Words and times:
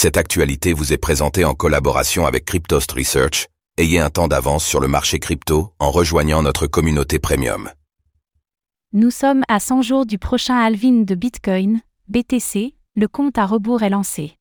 Cette 0.00 0.16
actualité 0.16 0.74
vous 0.74 0.92
est 0.92 0.96
présentée 0.96 1.44
en 1.44 1.54
collaboration 1.54 2.24
avec 2.24 2.44
Cryptost 2.44 2.92
Research. 2.92 3.48
Ayez 3.78 3.98
un 3.98 4.10
temps 4.10 4.28
d'avance 4.28 4.64
sur 4.64 4.78
le 4.78 4.86
marché 4.86 5.18
crypto 5.18 5.72
en 5.80 5.90
rejoignant 5.90 6.40
notre 6.40 6.68
communauté 6.68 7.18
premium. 7.18 7.68
Nous 8.92 9.10
sommes 9.10 9.42
à 9.48 9.58
100 9.58 9.82
jours 9.82 10.06
du 10.06 10.16
prochain 10.16 10.54
halving 10.54 11.04
de 11.04 11.16
Bitcoin, 11.16 11.80
BTC, 12.06 12.76
le 12.94 13.08
compte 13.08 13.38
à 13.38 13.46
rebours 13.46 13.82
est 13.82 13.90
lancé. 13.90 14.36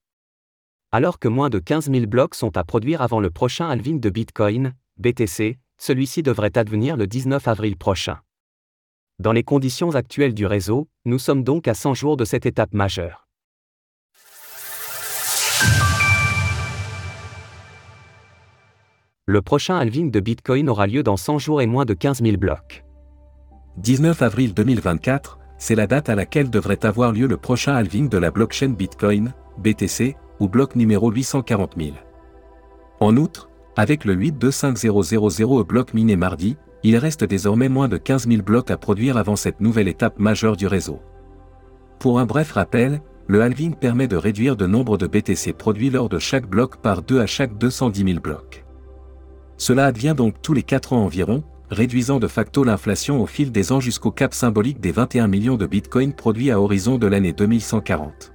Alors 0.91 1.17
que 1.17 1.27
moins 1.27 1.49
de 1.49 1.57
15 1.57 1.89
000 1.89 2.05
blocs 2.05 2.35
sont 2.35 2.55
à 2.55 2.63
produire 2.63 3.01
avant 3.01 3.19
le 3.19 3.31
prochain 3.31 3.67
halving 3.67 3.99
de 3.99 4.11
Bitcoin, 4.11 4.75
BTC, 4.99 5.57
celui-ci 5.79 6.21
devrait 6.21 6.55
advenir 6.55 6.97
le 6.97 7.07
19 7.07 7.47
avril 7.47 7.77
prochain. 7.77 8.19
Dans 9.17 9.31
les 9.31 9.41
conditions 9.41 9.95
actuelles 9.95 10.35
du 10.35 10.45
réseau, 10.45 10.87
nous 11.05 11.17
sommes 11.17 11.43
donc 11.43 11.67
à 11.67 11.73
100 11.73 11.95
jours 11.95 12.15
de 12.15 12.25
cette 12.25 12.45
étape 12.45 12.75
majeure. 12.75 13.26
Le 19.29 19.41
prochain 19.41 19.75
halving 19.75 20.09
de 20.09 20.21
Bitcoin 20.21 20.69
aura 20.69 20.87
lieu 20.87 21.03
dans 21.03 21.17
100 21.17 21.39
jours 21.39 21.61
et 21.61 21.67
moins 21.67 21.83
de 21.83 21.93
15 21.93 22.23
000 22.23 22.37
blocs. 22.37 22.85
19 23.75 24.21
avril 24.21 24.53
2024, 24.53 25.37
c'est 25.57 25.75
la 25.75 25.85
date 25.85 26.07
à 26.07 26.15
laquelle 26.15 26.49
devrait 26.49 26.85
avoir 26.85 27.11
lieu 27.11 27.27
le 27.27 27.35
prochain 27.35 27.75
halving 27.75 28.07
de 28.07 28.17
la 28.17 28.31
blockchain 28.31 28.69
Bitcoin, 28.69 29.33
BTC, 29.57 30.15
ou 30.39 30.47
bloc 30.47 30.77
numéro 30.77 31.11
840 31.11 31.73
000. 31.77 31.91
En 33.01 33.17
outre, 33.17 33.49
avec 33.75 34.05
le 34.05 34.13
825000 34.13 35.65
bloc 35.67 35.93
miné 35.93 36.15
mardi, 36.15 36.55
il 36.83 36.95
reste 36.95 37.25
désormais 37.25 37.67
moins 37.67 37.89
de 37.89 37.97
15 37.97 38.29
000 38.29 38.43
blocs 38.43 38.71
à 38.71 38.77
produire 38.77 39.17
avant 39.17 39.35
cette 39.35 39.59
nouvelle 39.59 39.89
étape 39.89 40.19
majeure 40.19 40.55
du 40.55 40.67
réseau. 40.67 41.01
Pour 41.99 42.19
un 42.19 42.25
bref 42.25 42.53
rappel, 42.53 43.01
le 43.27 43.41
halving 43.41 43.75
permet 43.75 44.07
de 44.07 44.15
réduire 44.15 44.55
le 44.57 44.67
nombre 44.67 44.97
de 44.97 45.05
BTC 45.05 45.51
produits 45.51 45.89
lors 45.89 46.07
de 46.07 46.17
chaque 46.17 46.47
bloc 46.47 46.77
par 46.77 47.01
2 47.01 47.19
à 47.19 47.25
chaque 47.25 47.57
210 47.57 48.05
000 48.05 48.21
blocs. 48.21 48.63
Cela 49.57 49.85
advient 49.85 50.13
donc 50.15 50.35
tous 50.41 50.53
les 50.53 50.63
4 50.63 50.93
ans 50.93 51.03
environ, 51.03 51.43
réduisant 51.69 52.19
de 52.19 52.27
facto 52.27 52.63
l'inflation 52.63 53.21
au 53.21 53.25
fil 53.25 53.51
des 53.51 53.71
ans 53.71 53.79
jusqu'au 53.79 54.11
cap 54.11 54.33
symbolique 54.33 54.79
des 54.79 54.91
21 54.91 55.27
millions 55.27 55.57
de 55.57 55.65
bitcoins 55.65 56.13
produits 56.13 56.51
à 56.51 56.61
horizon 56.61 56.97
de 56.97 57.07
l'année 57.07 57.33
2140. 57.33 58.31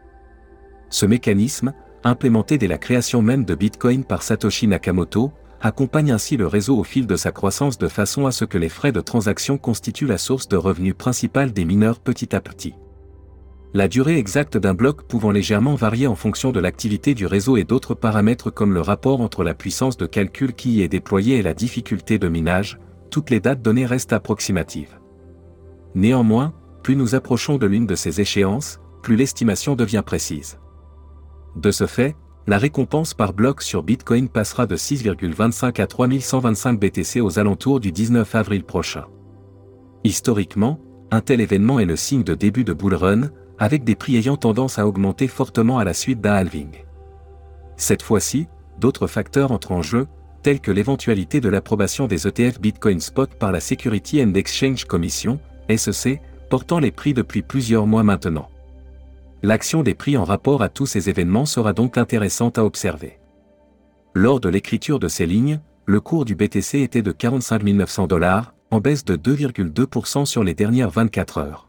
Ce 0.91 1.07
mécanisme, 1.07 1.73
implémenté 2.05 2.59
dès 2.59 2.67
la 2.67 2.79
création 2.79 3.23
même 3.23 3.45
de 3.45 3.55
Bitcoin 3.55 4.05
par 4.05 4.23
Satoshi 4.23 4.67
Nakamoto, 4.67 5.33
accompagne 5.63 6.11
ainsi 6.11 6.37
le 6.37 6.47
réseau 6.47 6.77
au 6.77 6.85
fil 6.85 7.07
de 7.07 7.17
sa 7.17 7.31
croissance 7.31 7.79
de 7.79 7.89
façon 7.89 8.27
à 8.27 8.33
ce 8.33 8.45
que 8.45 8.59
les 8.59 8.69
frais 8.69 8.93
de 8.93 9.01
transaction 9.01 9.57
constituent 9.57 10.07
la 10.07 10.19
source 10.19 10.49
de 10.49 10.57
revenus 10.57 10.95
principale 10.95 11.53
des 11.53 11.65
mineurs 11.65 12.01
petit 12.01 12.35
à 12.35 12.41
petit. 12.41 12.75
La 13.75 13.89
durée 13.89 14.19
exacte 14.19 14.59
d'un 14.59 14.75
bloc 14.75 15.05
pouvant 15.05 15.31
légèrement 15.31 15.77
varier 15.77 16.07
en 16.07 16.15
fonction 16.15 16.53
de 16.53 16.61
l'activité 16.61 17.15
du 17.15 17.25
réseau 17.25 17.57
et 17.57 17.65
d'autres 17.65 17.95
paramètres 17.95 18.51
comme 18.51 18.75
le 18.75 18.83
rapport 18.83 19.23
entre 19.23 19.45
la 19.45 19.55
puissance 19.55 19.97
de 19.97 20.05
calcul 20.05 20.53
qui 20.53 20.73
y 20.73 20.83
est 20.83 20.89
déployée 20.89 21.39
et 21.39 21.43
la 21.43 21.55
difficulté 21.55 22.19
de 22.19 22.29
minage, 22.29 22.79
toutes 23.11 23.31
les 23.31 23.41
dates 23.41 23.63
données 23.63 23.87
restent 23.87 24.13
approximatives. 24.13 24.99
Néanmoins, 25.95 26.53
plus 26.83 26.97
nous 26.97 27.15
approchons 27.15 27.57
de 27.57 27.65
l'une 27.65 27.87
de 27.87 27.95
ces 27.95 28.21
échéances, 28.21 28.79
plus 29.03 29.17
l'estimation 29.17 29.75
devient 29.75 30.03
précise. 30.05 30.59
De 31.57 31.71
ce 31.71 31.87
fait, 31.87 32.15
la 32.47 32.59
récompense 32.59 33.15
par 33.15 33.33
bloc 33.33 33.63
sur 33.63 33.83
Bitcoin 33.83 34.29
passera 34.29 34.67
de 34.67 34.77
6,25 34.77 35.81
à 35.81 35.87
3125 35.87 36.79
BTC 36.79 37.21
aux 37.23 37.39
alentours 37.39 37.81
du 37.81 37.91
19 37.91 38.35
avril 38.35 38.65
prochain. 38.65 39.07
Historiquement, 40.05 40.79
un 41.11 41.21
tel 41.21 41.41
événement 41.41 41.79
est 41.79 41.85
le 41.85 41.97
signe 41.97 42.25
de 42.25 42.35
début 42.35 42.65
de 42.65 42.73
bull 42.73 42.95
run, 42.95 43.31
avec 43.63 43.85
des 43.85 43.95
prix 43.95 44.17
ayant 44.17 44.37
tendance 44.37 44.81
à 44.81 44.89
augmenter 44.89 45.29
fortement 45.29 45.79
à 45.79 45.85
la 45.85 45.95
suite 45.95 46.21
d'un 46.21 46.33
halving. 46.33 46.83
Cette 47.77 48.03
fois-ci, 48.03 48.49
d'autres 48.81 49.07
facteurs 49.07 49.53
entrent 49.53 49.71
en 49.71 49.83
jeu, 49.83 50.09
tels 50.43 50.59
que 50.59 50.73
l'éventualité 50.73 51.41
de 51.41 51.49
l'approbation 51.49 52.09
des 52.09 52.27
ETF 52.27 52.61
Bitcoin 52.61 52.99
Spot 52.99 53.33
par 53.33 53.53
la 53.53 53.61
Security 53.61 54.21
and 54.21 54.35
Exchange 54.35 54.87
Commission, 54.87 55.39
SEC, 55.77 56.21
portant 56.51 56.81
les 56.81 56.91
prix 56.91 57.15
depuis 57.15 57.43
plusieurs 57.43 57.87
mois 57.87 58.03
maintenant. 58.03 58.49
L'action 59.45 59.85
des 59.85 59.95
prix 59.95 60.17
en 60.17 60.25
rapport 60.25 60.61
à 60.61 60.69
tous 60.69 60.87
ces 60.87 61.09
événements 61.09 61.47
sera 61.47 61.73
donc 61.73 61.99
intéressante 61.99 62.59
à 62.59 62.65
observer. 62.65 63.21
Lors 64.13 64.41
de 64.41 64.49
l'écriture 64.49 64.99
de 64.99 65.07
ces 65.07 65.25
lignes, 65.25 65.61
le 65.87 66.01
cours 66.01 66.25
du 66.25 66.35
BTC 66.35 66.81
était 66.81 67.03
de 67.03 67.13
45 67.13 67.63
900 67.63 68.09
dollars, 68.09 68.55
en 68.73 68.81
baisse 68.81 69.05
de 69.05 69.15
2,2% 69.15 70.25
sur 70.25 70.43
les 70.43 70.55
dernières 70.55 70.91
24 70.91 71.39
heures. 71.39 71.69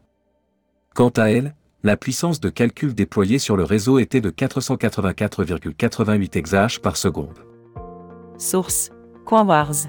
Quant 0.92 1.10
à 1.10 1.30
elle, 1.30 1.54
la 1.84 1.96
puissance 1.98 2.40
de 2.40 2.48
calcul 2.48 2.94
déployée 2.94 3.38
sur 3.38 3.56
le 3.56 3.62
réseau 3.62 3.98
était 3.98 4.22
de 4.22 4.30
484,88 4.30 6.38
exahash 6.38 6.80
par 6.80 6.96
seconde. 6.96 7.44
Source 8.38 8.90
CoinWars. 9.26 9.88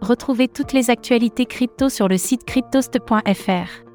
Retrouvez 0.00 0.46
toutes 0.46 0.72
les 0.72 0.90
actualités 0.90 1.44
crypto 1.44 1.88
sur 1.88 2.06
le 2.06 2.16
site 2.16 2.44
cryptost.fr. 2.44 3.91